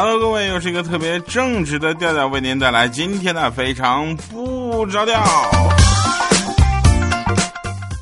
[0.00, 5.20] Hello，各位，又是一个特别正直的调调，为您带来今天的非常不着调。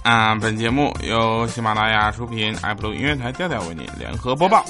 [0.02, 4.62] 啊，本节目由喜马拉雅出品，爱普鲁音乐台调调为您联合播报。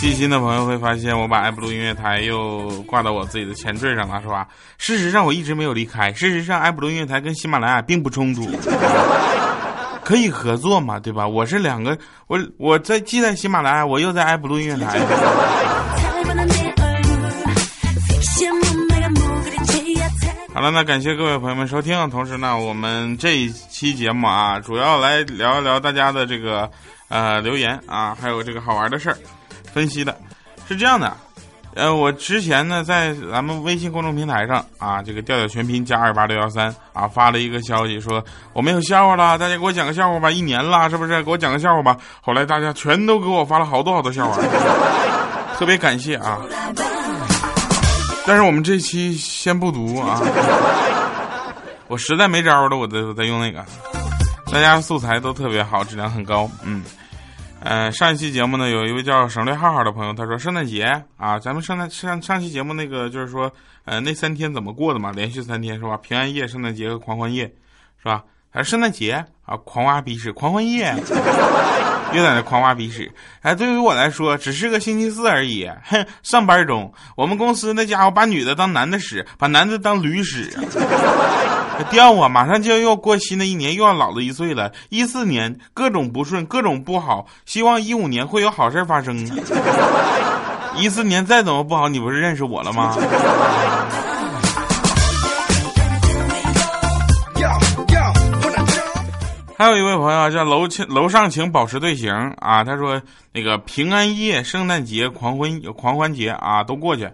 [0.00, 4.48] 细心的朋友会发现，我把爱普鲁音乐台又挂到我自己的前缀上了，是吧？
[4.78, 6.10] 事实上，我一直没有离开。
[6.14, 8.48] 事实上，爱普鲁音乐台跟喜马拉雅并不冲突。
[10.06, 11.26] 可以合作嘛，对吧？
[11.26, 15.00] 我是两个，我我在既在喜马拉雅，我又在爱普路音乐台。
[20.54, 26.70] 好了，那感谢各位朋友们收听，同时呢，我们这一期节目啊，主要来聊一聊大家的这个
[27.08, 29.18] 呃留言啊，还有这个好玩的事儿，
[29.72, 30.16] 分析的，
[30.68, 31.16] 是这样的。
[31.76, 38.24] 呃，我之前呢，在咱们微信公众平台上啊，这个调调全拼加二八六幺三啊，发了一个消息说
[38.54, 41.22] 我没有笑话了，大家给我讲个笑话吧，一年了是不是？
[41.22, 41.94] 给我讲个笑话吧。
[42.22, 44.40] 后来大家全都给我发了好多好多笑话，
[45.58, 46.40] 特别感谢啊。
[48.26, 50.18] 但是我们这期先不读啊，
[51.88, 53.62] 我实在没招了，我再我再用那个，
[54.50, 56.82] 大家素材都特别好，质量很高，嗯。
[57.60, 63.50] 呃，上一期节目呢，有一位叫省略号号的朋友，他说圣诞节啊，咱们圣诞上上期节目那个就是说，
[63.84, 65.10] 呃，那三天怎么过的嘛？
[65.10, 65.96] 连续三天是吧？
[65.96, 67.44] 平安夜、圣诞节和狂欢夜，
[67.98, 68.22] 是吧？
[68.50, 69.56] 还是圣诞节啊？
[69.64, 70.94] 狂挖鼻屎，狂欢夜，
[72.12, 73.10] 又在那狂挖鼻屎。
[73.42, 75.70] 哎，对于我来说，只是个星期四而已。
[75.84, 80.52] 哼，上班中，我们公司那家伙把女的当男的使，把男的当驴使。
[81.90, 82.26] 掉啊！
[82.26, 84.72] 马上就要过新的一年，又要老了一岁了。
[84.88, 89.14] 一四年各种不顺，各种不好，希望一五年会有好事发生。
[90.74, 92.96] 一四年再怎么不好，你不是认识我了吗？
[99.58, 103.00] 还有一位朋友叫楼请楼上请保持队形啊，他说
[103.32, 107.08] 那个平安夜、圣诞节、狂欢狂欢节啊都过去。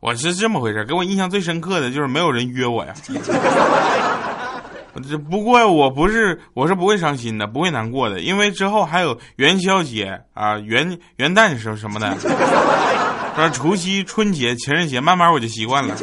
[0.00, 2.94] 我是这么回事，给我印象最深刻的就是没有人约我呀。
[5.06, 12.16] 这 不过我不是，我是不会伤心的，不会难过的，因为之后还有元宵节啊、元元旦什什么的，
[13.36, 15.94] 说除夕、春节、情人节，慢慢我就习惯了。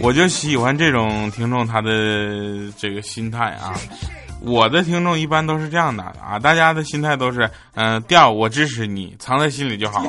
[0.00, 1.90] 我就喜欢这种听众他的
[2.78, 3.74] 这个心态啊。
[4.40, 10.02] 我的听众一般都是这样的啊，大家的心态都是，嗯，调我支持你，藏在心里就好。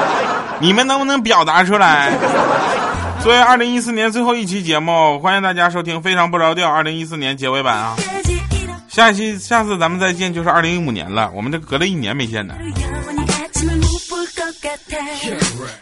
[0.58, 2.10] 你们能不能表达出来？
[3.22, 7.94] 作为二零一四年最后一期节目，欢迎大家收听《非常不着调》二零一四年结尾版啊。
[8.88, 12.54] 下期下次咱们再见就是二零一五年了，我们这隔了一年没见呢。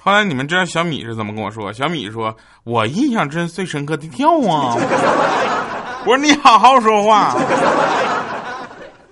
[0.01, 1.73] 后来你们知道小米是怎么跟我说？
[1.73, 4.77] 小米说：“我印象真最深刻的跳啊。
[6.07, 7.35] ”我说你好好说话，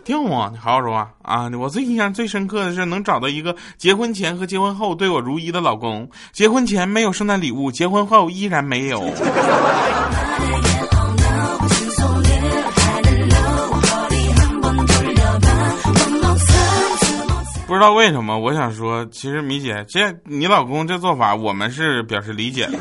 [0.05, 1.49] 跳啊，你好好说话啊！
[1.59, 6.06] 我最印象最深刻的是能找到一个结婚前和结婚后对我如一的老公。
[6.33, 9.00] 结婚前没有圣诞礼物，结婚后依然没有。
[17.72, 22.77] 不知道为什么，我想说，其实米姐，这你老公这做法，我们是表示理解的。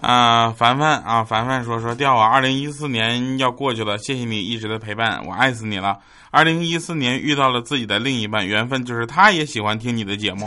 [0.00, 5.96] 啊，凡凡啊，凡凡说说调啊，二零一四年要过去了，谢谢你一直的陪伴，我爱死你了。
[6.30, 10.46] 二零一四年遇到了自己的另一半，缘分就是他也喜欢听你的节目，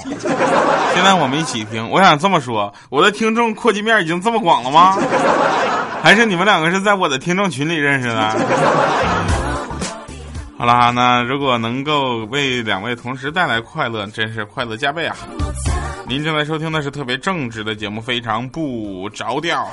[0.93, 1.89] 现在我们一起听。
[1.89, 4.97] 我想这么说，我的听众扩及面已经这么广了吗？
[6.03, 8.31] 还是你们两个是在我的听众群里认识的？
[10.57, 15.15] 好了，那如果能够为两位同时带来快乐，真是快乐加倍啊！
[16.07, 19.67] 您正在收听的是特别正直的节目，非常不着调。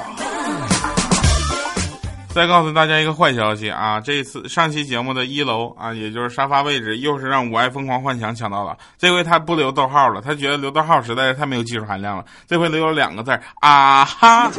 [2.30, 8.76] 再告诉大家一个坏消息啊，这次上期节目的一楼啊，也就是沙发位置，又是让我爱疯狂幻想抢到了。
[8.96, 12.24] 这回他不留逗号了，他觉得留逗号实在是太没有技术含量了。
[12.46, 14.50] 这回留了两个字啊哈。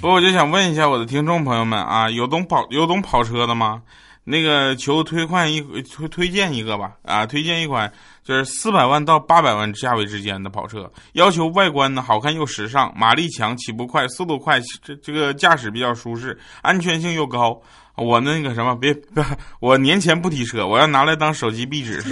[0.00, 3.80] 不，我就想问一下我的听众朋友们啊，有懂跑有懂跑车的吗？
[4.24, 6.92] 那个求推荐一推推荐一个吧。
[7.02, 7.90] 啊，推荐一款
[8.22, 17.58] 就是四百万到八百万价位之间的跑车，要求外观呢好看又时尚，马力强，起步快，速度快，这这个驾驶比较舒适，安全性又高。
[17.96, 19.24] 我那个什么，别别，
[19.60, 22.02] 我年前不提车，我要拿来当手机壁纸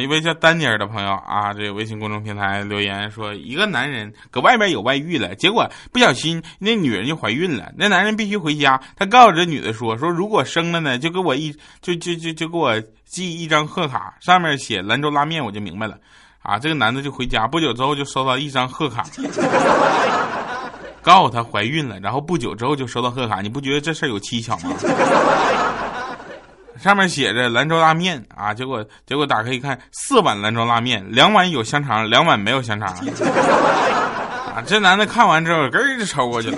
[0.00, 15.98] 一位叫丹尼尔的朋友啊，这个微信公众平台留言说，一个男人搁外边有外遇了，结果不小心那女人就怀孕了，那男人必须回家，他告诉这女的说，说如果生了呢，就给我一就就就就给我寄一张贺卡，上面写兰州拉面，我就明白了。
[16.42, 19.04] 啊，这个男的就回家，不久之后就收到一张贺卡，
[21.02, 24.70] 告诉他怀孕了，然后不久之后就收到贺卡，你不觉得这事儿有蹊跷吗？
[26.78, 32.88] 上面写着兰州拉面啊，结果结果打开一看，四碗兰州拉面，两碗有香肠，两碗没有香肠。
[32.88, 36.56] 啊，这男的看完之后，咯就抽过去了。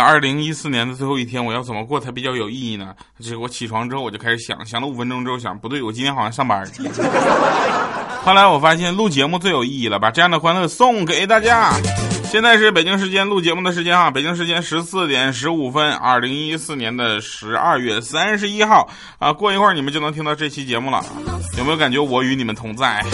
[0.00, 2.94] 呀，二零一四年的最后一天，我要怎么过才比较有意义呢？
[3.22, 6.66] 这我起床之后我就开始想，想了五分钟之后想，不对，我今天好像上班。
[8.22, 11.72] 后来我发现录节目最有意义了，把这样的欢乐送给大家。
[12.24, 18.88] 现在是北京时间录节目的时间啊，北京时间十四点十五分，二零一四年的十二月三十一号
[19.18, 21.04] 啊，过一会儿你们就能听到这期节目了。
[21.58, 23.04] 有没有感觉我与你们同在？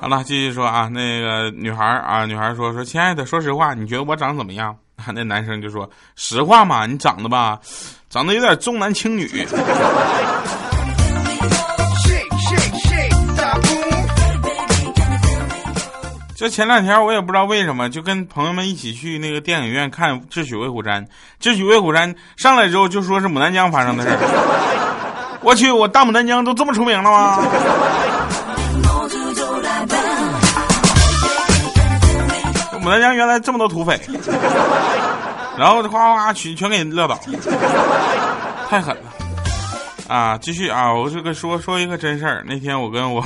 [0.00, 4.74] 好了，继续说啊，那个女孩啊，女孩说说，亲爱的，说实话，你觉得我长怎么样？
[5.14, 7.58] 那男生就说，实话嘛，你长得吧，
[8.08, 9.28] 长得有点重男轻女。
[16.34, 21.04] 就前两天我也不知道为什么，就跟朋友们一起去那个电影院看《智取威虎山》，
[21.38, 24.16] 《智取威虎山》上来之后就说是牡丹江发生的事儿。
[25.44, 27.36] 我去，我大牡丹江都这么出名了吗？
[32.80, 34.00] 牡丹江原来这么多土匪，
[35.58, 37.18] 然后哗哗哗全全给撂倒，
[38.68, 39.12] 太狠了
[40.08, 40.38] 啊！
[40.38, 42.42] 继续啊，我这个说说一个真事儿。
[42.46, 43.22] 那天我跟我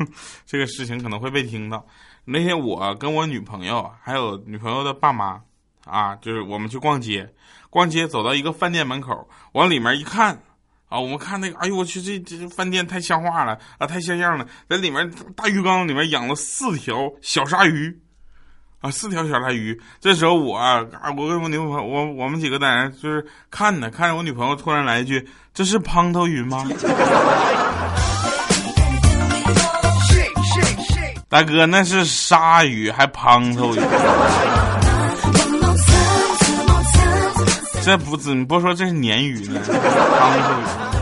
[0.46, 1.84] 这个事情可能会被听到。
[2.24, 5.40] 那天我跟我女朋友还有女朋友的爸妈
[5.86, 7.32] 啊，就是我们去逛街，
[7.70, 10.38] 逛街走到一个饭店门口，往里面一看
[10.90, 17.98] 啊，我们看那个，哎呦我去，这这饭店太像话了啊，太像样了，在里面大鱼缸里面养了四条小鲨鱼。
[18.80, 19.78] 啊，四条小鲨鱼。
[20.00, 20.80] 这时候我啊，
[21.16, 26.64] 我跟我女朋友，我我们几个在那就是看呢，看着我女朋友突然来一句：“这是胖头鱼吗？”
[31.28, 33.80] 大哥，那是鲨鱼，还胖头鱼？
[37.84, 39.60] 这不你不说这是鲶鱼呢？
[39.66, 40.97] 胖头鱼。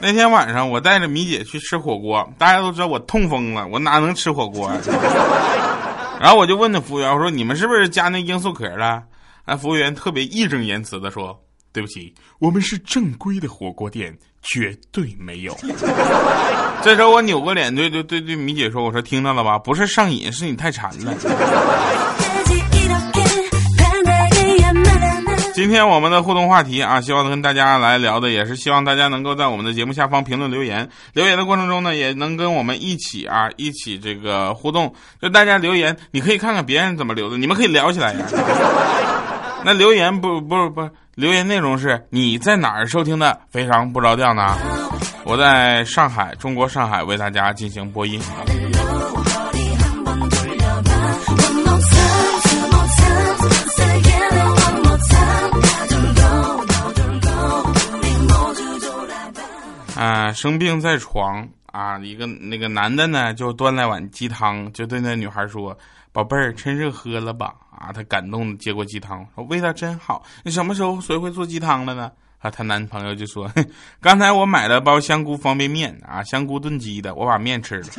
[0.00, 4.66] 那天晚上，我带着米姐去吃火锅，大家都知道我痛风了，我哪能吃火锅？
[4.68, 4.78] 啊
[6.20, 9.02] 然后我就问那服务员，我说：“你们是不是加那罂粟壳了？”
[9.46, 11.40] 那服务员特别义正言辞的说
[11.72, 14.12] ：“对不起，我们是正规的火锅店，
[14.42, 15.56] 绝对没有。
[16.82, 19.58] ”这时候我扭过脸对对对对米姐说：“我说听到了吧？
[19.58, 21.14] 不是上瘾，是你太馋了。”
[25.58, 30.88] 今天我们的互动话题啊，希望跟大家来聊的，也是希望大家能够在我们的节目下方评论留言。
[31.14, 34.94] 留言的过程中呢，也能跟我们一起啊，一起这个互动。
[35.20, 38.20] 就大家留言，你可以看看别人怎么留的，你们可以聊起来呀。
[39.66, 43.40] 那留言不不不，留言内容是你在哪儿收听的？
[43.50, 44.56] 非常不着调呢。
[45.24, 48.22] 我在上海，中国上海为大家进行播音。
[59.98, 65.76] 啊，生病在床啊，一个那个男的呢，就端来碗鸡汤，就对那女孩说
[66.12, 70.22] ：“宝贝儿，趁热喝了吧。”啊，他感动接过鸡汤，说：“味道真好。
[70.44, 73.50] 你什么时候学会做鸡汤了呢？”啊，她男朋友就说
[74.00, 77.88] ：“刚才我买了包香菇方便面啊，香菇炖鸡的，我把面吃了。”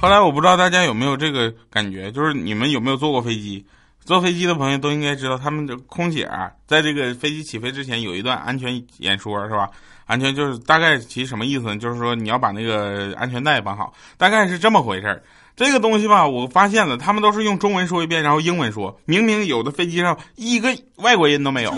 [0.00, 3.64] 后来我不知道大家有没有这个感觉，就是你们有没有坐过飞机？
[4.04, 9.68] 坐飞机的朋友都应该知道，他们的空姐啊，在这个飞机起飞之前有一段安全演说，是吧？
[10.06, 11.76] 安全就是大概其实什么意思呢？
[11.76, 15.22] 就是说你要把那个安全带绑好，大概是这么回事儿。
[15.56, 21.74] 这个东西吧，我发现了，他们都是用中文说一遍，然后英文说，明明有的飞机上一个外国人都没有。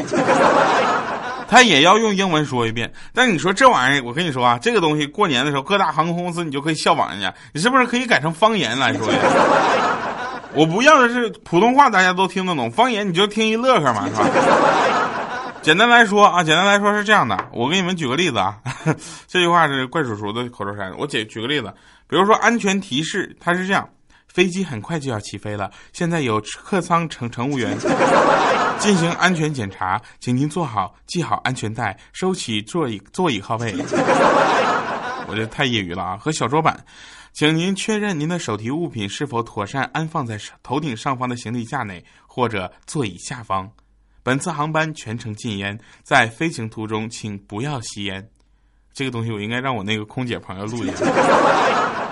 [1.50, 9.18] 他也要用英文说一遍，但你说这玩意儿，我跟你说啊，这个东西过年的时候，各大航空公司你就可以效仿人家，你是不是可以改成方言来说呀？
[10.54, 14.28] 我不要的是普通话，大家都听得懂，方言你就听一乐呵嘛，是吧？
[15.60, 18.54] 简单来说啊，简单来说是这样的，我给你们举个例子啊，
[19.26, 21.74] 这句话是怪叔叔的口头禅，我举举个例子，
[22.08, 23.88] 比如说安全提示，它是这样：
[24.32, 27.76] 飞机很快就要起飞了，现在有客舱乘乘务员
[28.78, 33.74] 进行安全检查，请您坐好，系好安全带，收起座椅座椅靠背。
[35.28, 36.16] 我这太业余了啊！
[36.16, 36.84] 和小桌板，
[37.32, 43.70] 请您确认您的手提物品是否妥善安放在头顶上方的行李架内或者座椅下方。
[44.22, 48.28] 本次航班全程禁烟，在飞行途中请不要吸烟。
[48.92, 51.04] 这个东西我应该让我那个空姐朋友录一下。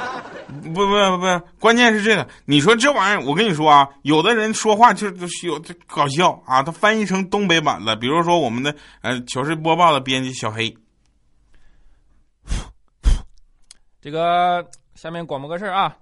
[0.62, 7.94] 不不不不，关键是这个，你说这玩意儿，我跟你说啊，有的人说话就就是有搞笑啊，他翻译成东北版了。
[7.94, 10.74] 比如说我们的呃糗事播报的编辑小黑，
[14.00, 14.64] 这个
[14.94, 15.94] 下面广播个事儿啊。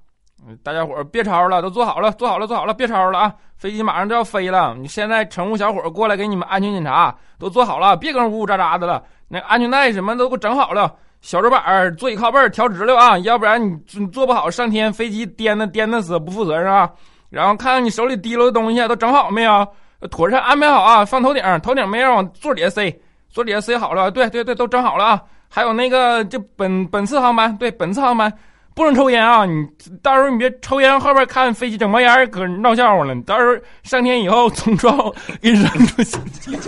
[0.63, 3.35] 大家伙儿别吵了，都坐好了，坐好了，坐好了，别吵了啊！
[3.57, 9.03] 飞机马上就要飞了，你现在乘务小伙过来给你们安全检查，都坐好了，别跟呜呜喳喳的了。
[9.29, 10.95] 那安全带什么都给我整好了，
[11.27, 16.89] 小桌板儿、座椅靠背调直溜啊，要不然你你坐不好，上天飞机颠的颠的死，不负责任啊！
[17.31, 19.67] 然后看看你手里提溜的东西都整好没有？
[20.09, 22.97] 妥善安排好啊，放头顶，头顶没人往座底下塞，
[23.29, 25.21] 座底下塞好了，对对对，都整好了啊！
[25.49, 28.33] 还有那个，就本本次航班，对本次航班。
[28.73, 29.45] 不能抽烟啊！
[29.45, 29.67] 你
[30.05, 33.17] 到时候你别抽烟，后边看飞机整冒烟，可闹笑话了。
[33.17, 34.97] 你到时候上天以后总撞
[35.43, 36.21] 给扔出去。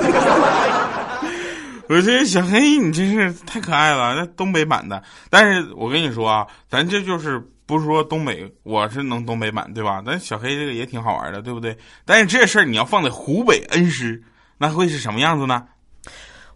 [1.89, 5.03] 我这小黑，你真是太可爱了，那东北版的。
[5.31, 10.03] 但是我跟你说啊，咱这就是不是说东北，我是能东北版，对吧？
[10.05, 11.77] 咱小黑这个也挺好玩的，对不对？
[12.05, 14.23] 但是这事儿你要放在湖北恩施，
[14.59, 15.65] 那会是什么样子呢？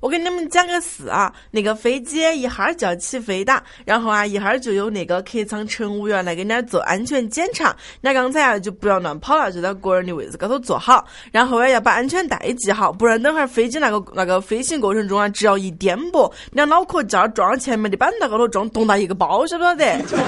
[0.02, 7.74] 我给你们讲个事啊，那个飞机一哈儿就要起飞哒，然后啊一哈儿就有那个客舱乘务员来给你做安全检查。
[8.00, 19.84] 那刚才啊就不要乱跑了，就在个人的位置高头坐好，然后啊要把安全带系好，不然等会儿飞机那个那个飞行过程中啊，只要一颠簸，你脑壳就要撞前面的板凳高头撞，咚到一个包，晓不晓得？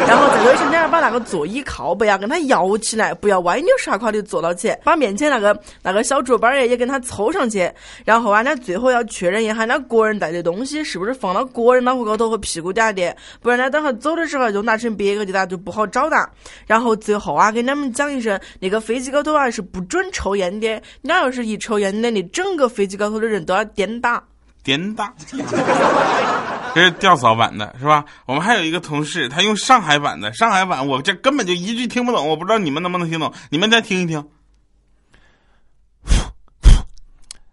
[0.07, 7.69] 然后再就是你要把那个座椅靠背啊跟它摇起来，不要歪扭傻垮的坐到起，把面前那个那个小桌板儿也跟它凑上去，
[8.04, 9.63] 然后啊那最后要确认一下。
[9.66, 13.16] 那个人带的东西是不是放到个人脑壳高头和屁股底下的？
[13.40, 16.30] 不然呢，等下走的时候就拿成别个的，了就不好找了。
[16.66, 20.83] 然后最后啊，跟他们讲一声，那个飞机高头啊是不准抽烟的。
[21.02, 24.23] 你要是一抽烟，那你整个飞机高头的人都要颠打。
[24.62, 25.14] 颠打，
[26.75, 28.02] 这是吊嫂版的，是吧？
[28.25, 34.26] 我们还有一个同事，他用上海版的，上海版我这根本就一句听不懂，我不知道你们能不能听懂，你们再听一听。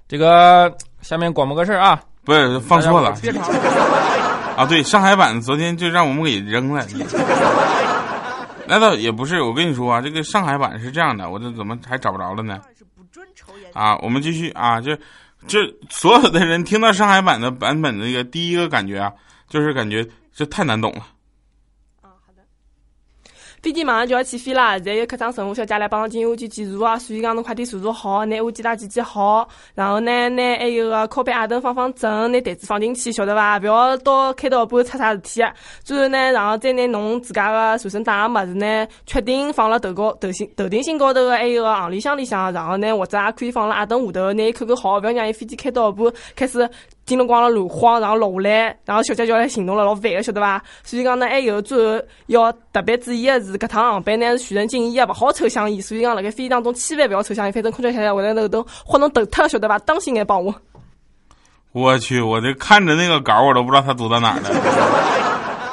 [0.07, 0.73] 这个。
[1.01, 3.13] 下面广播个事儿啊，不是放错了，
[4.55, 4.65] 啊！
[4.65, 6.85] 对，上海版昨天就让我们给扔了。
[8.67, 12.59] 那倒也不是，我跟你说啊，这个上海版是这样的，我这怎么还找不着了呢？
[13.73, 14.95] 啊，我们继续啊，就
[15.47, 19.11] 就所有的人听到上海版的版本的那个第一个感觉啊，
[19.49, 21.01] 就是感觉这太难懂了。
[23.61, 33.59] 飞机马上就要起飞了，现在有客舱乘务小姐来帮进屋去检查啊，所以讲侬快点速度好，拿屋记打记记好，然后呢，拿还有个靠背矮凳放放正，拿袋子放进去，晓得伐？
[33.59, 35.43] 不要到开到半出啥事体。
[35.83, 46.67] 最后呢，然后再拿侬自家个随身带个物事呢，确定放了头高头心头顶心高头个还有个行李箱里向，然后呢，或者也可以放了矮凳下头，拿伊扣扣好，不要让伊飞机开到一半开始。
[47.11, 50.63] 叮了咣了乱晃，然后落下来，然后小姐就来行动了，老烦的，晓得伐？
[50.81, 55.81] 所以讲呢，还有最后要特别注意的是，搿趟航班呢是全程禁烟，勿好抽香烟。
[55.81, 59.77] 所以讲，辣盖飞机当中千万勿要抽香烟，反正空调下来会在那都活侬头脱，晓得伐？
[59.79, 60.55] 当心眼帮我。
[61.73, 64.43] 我去，我这看着那个稿，我都不知道他读到哪了。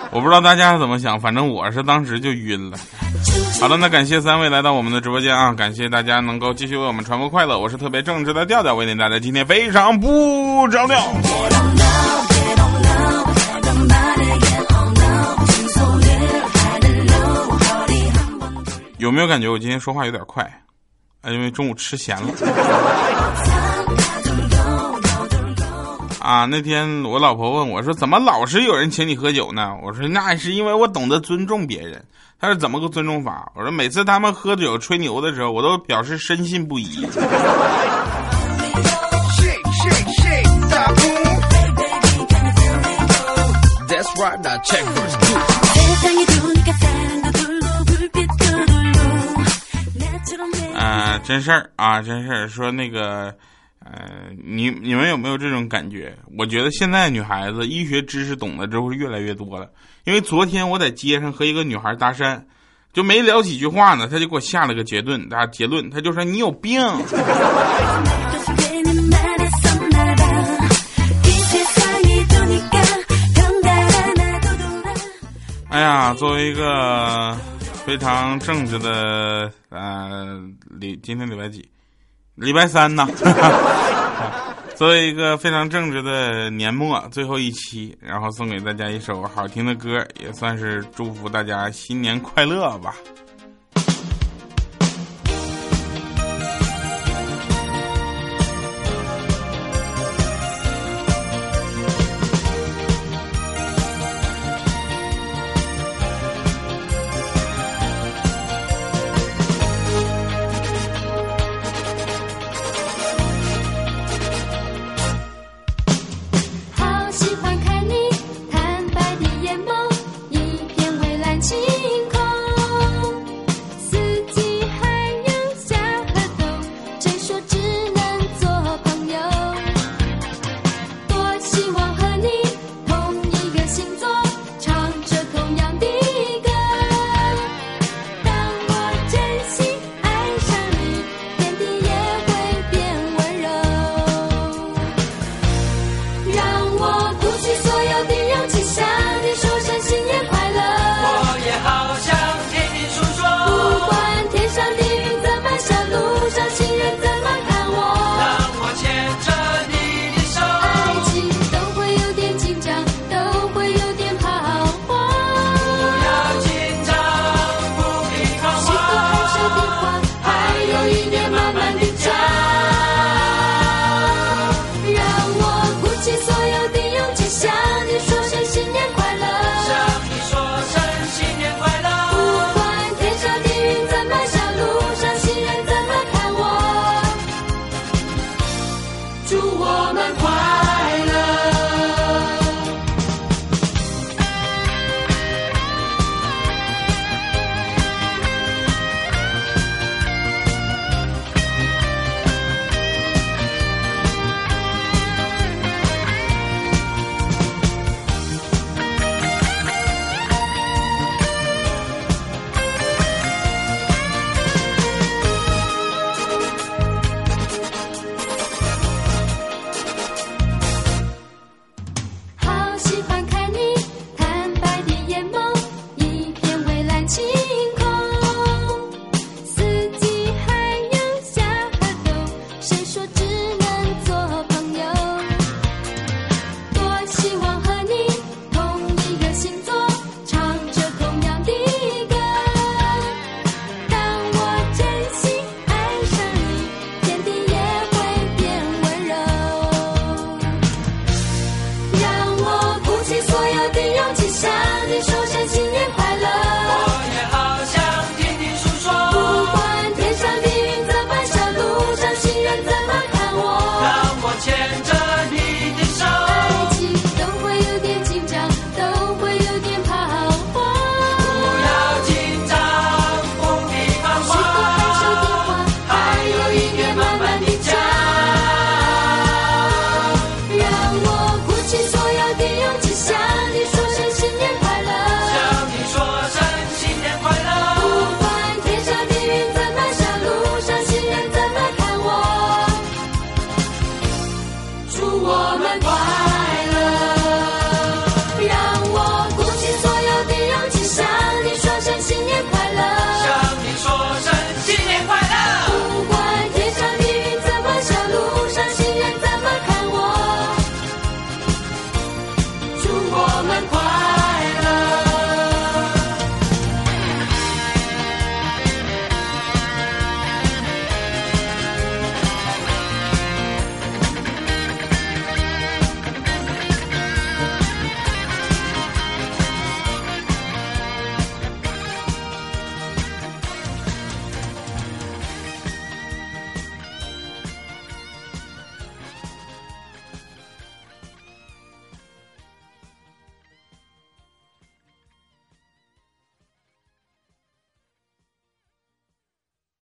[0.12, 2.78] 我不知道大家怎么想，反正我是当时就晕了。
[3.60, 5.52] 好的，那感谢三位来到我们的直播间啊！
[5.52, 7.58] 感谢大家能够继续为我们传播快乐。
[7.58, 10.96] 我是特别正直的调调，为您带来今天非常不着调。
[18.98, 20.42] 有没有感觉我今天说话有点快？
[21.22, 22.28] 啊，因为中午吃咸了。
[26.28, 32.04] 啊，那天我老婆问我说：“怎么老是有人请你喝酒呢？”我说：“那是因为我懂得尊重别人。”
[32.38, 37.02] 他说：“怎么个尊重法？”我说：“每次他们喝酒吹牛的时候，我都表示深信不疑。”
[50.76, 53.34] 啊，真事儿啊，真事儿，说那个。
[53.90, 56.14] 呃，你你们有没有这种感觉？
[56.36, 59.70] 我觉得现在女孩子医学知识懂得之后越来越多了。
[60.04, 62.38] 因为昨天我在街上和一个女孩搭讪，
[62.92, 66.78] 就没聊几句话呢，他就给我下了个结论，啊结论他就说你有病。
[75.70, 77.34] 哎呀，作为一个
[77.86, 80.42] 非常正直的呃，
[80.78, 81.66] 礼今天礼拜几？
[82.40, 83.04] 礼拜三呢，
[84.76, 92.94] 作为一个非常正直的年末最后一期，然后送给大家一首好听的歌，也算是祝福大家新年快乐吧。